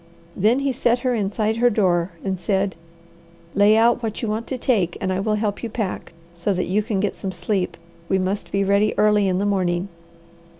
Then 0.35 0.61
he 0.61 0.71
set 0.71 0.97
her 1.05 1.13
inside 1.13 1.57
her 1.57 1.69
door 1.69 2.09
and 2.23 2.39
said, 2.39 2.75
"Lay 3.53 3.77
out 3.77 4.01
what 4.01 4.19
you 4.23 4.27
want 4.27 4.47
to 4.47 4.57
take 4.57 4.97
and 4.99 5.13
I 5.13 5.19
will 5.19 5.35
help 5.35 5.61
you 5.61 5.69
pack, 5.69 6.11
so 6.33 6.55
that 6.55 6.65
you 6.65 6.81
can 6.81 6.99
get 6.99 7.15
some 7.15 7.31
sleep. 7.31 7.77
We 8.09 8.17
must 8.17 8.51
be 8.51 8.63
ready 8.63 8.97
early 8.97 9.27
in 9.27 9.37
the 9.37 9.45
morning." 9.45 9.89